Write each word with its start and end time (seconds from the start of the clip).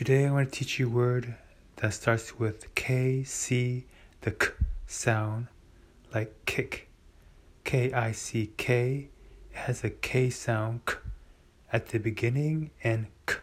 Today 0.00 0.26
I 0.26 0.30
want 0.30 0.50
to 0.50 0.58
teach 0.58 0.78
you 0.78 0.86
a 0.86 0.88
word 0.88 1.34
that 1.76 1.92
starts 1.92 2.38
with 2.38 2.74
K, 2.74 3.22
C, 3.22 3.84
the 4.22 4.30
K 4.30 4.46
sound, 4.86 5.48
like 6.14 6.34
kick. 6.46 6.88
K 7.64 7.92
I 7.92 8.12
C 8.12 8.50
K. 8.56 9.10
Has 9.52 9.84
a 9.84 9.90
K 9.90 10.30
sound 10.30 10.86
K 10.86 10.94
at 11.70 11.88
the 11.88 11.98
beginning 11.98 12.70
and 12.82 13.08
K 13.26 13.34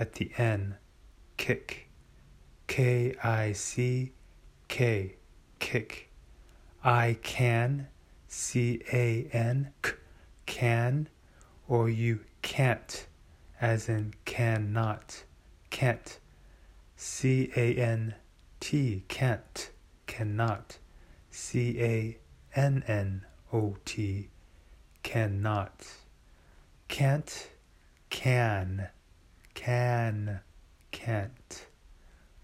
at 0.00 0.14
the 0.14 0.32
end. 0.36 0.74
Kick. 1.36 1.86
K 2.66 3.14
I 3.22 3.52
C 3.52 4.10
K. 4.66 5.14
Kick. 5.60 6.10
I 6.82 7.18
can. 7.22 7.86
C 8.26 8.82
A 8.92 9.28
N. 9.32 9.72
K. 9.80 9.92
Can. 10.46 11.08
Or 11.68 11.88
you 11.88 12.18
can't, 12.42 13.06
as 13.60 13.88
in 13.88 14.14
cannot. 14.24 15.22
Can't. 15.80 16.18
C 16.94 17.50
A 17.56 17.74
N 17.74 18.14
T. 18.60 19.02
Can't. 19.08 19.70
Cannot. 20.06 20.76
C 21.30 21.80
A 21.80 22.18
N 22.54 22.84
N 22.86 23.24
O 23.50 23.76
T. 23.86 24.28
Cannot. 25.02 25.86
Can't. 26.88 27.48
Can. 28.10 28.88
Can. 29.54 30.40
Can't. 30.90 31.66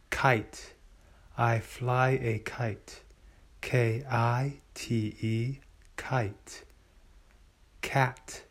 Kite. 0.08 0.72
I 1.36 1.58
fly 1.58 2.18
a 2.22 2.38
kite. 2.38 3.02
K 3.60 4.02
I 4.10 4.60
T 4.72 5.14
E. 5.20 5.60
Kite. 5.98 6.64
Cat. 7.82 8.44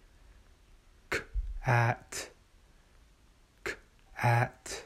K 1.09 1.21
at. 1.65 2.34
At. 4.25 4.81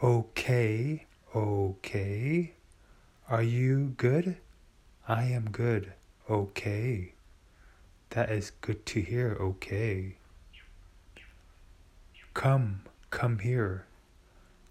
Okay. 0.00 1.04
Okay. 1.34 2.52
Are 3.28 3.42
you 3.42 3.94
good? 3.96 4.36
I 5.08 5.24
am 5.24 5.50
good. 5.50 5.92
Okay. 6.30 7.14
That 8.10 8.30
is 8.30 8.52
good 8.60 8.86
to 8.86 9.00
hear. 9.00 9.36
Okay. 9.40 10.18
Come, 12.34 12.82
come 13.10 13.40
here. 13.40 13.86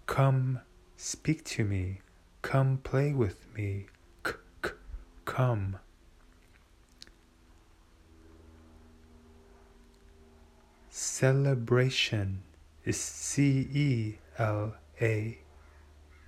Come, 0.06 0.60
speak 0.96 1.44
to 1.44 1.64
me. 1.64 2.00
Come 2.40 2.78
play 2.78 3.12
with 3.12 3.44
me. 3.54 3.88
K- 4.24 4.32
k- 4.62 4.70
come. 5.26 5.76
Celebration 10.88 12.42
is 12.84 13.00
C 13.00 13.68
E 13.72 14.18
L 14.38 14.74
A 15.00 15.38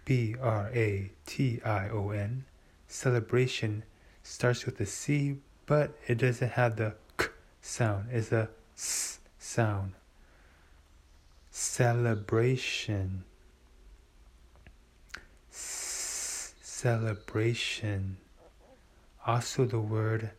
B 0.04 0.36
R 0.40 0.70
A 0.74 1.10
T 1.26 1.60
I 1.64 1.88
O 1.88 2.10
N. 2.10 2.44
Celebration 2.86 3.82
starts 4.22 4.66
with 4.66 4.80
a 4.80 4.86
C, 4.86 5.36
but 5.66 5.96
it 6.06 6.18
doesn't 6.18 6.52
have 6.52 6.76
the 6.76 6.94
K 7.18 7.26
sound. 7.60 8.06
It's 8.12 8.32
a 8.32 8.48
S 8.76 9.20
sound. 9.38 9.92
Celebration. 11.50 13.24
S- 15.50 16.54
celebration. 16.60 18.16
Also, 19.26 19.64
the 19.64 19.80
word 19.80 20.30